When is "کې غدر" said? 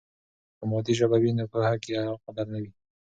1.83-2.45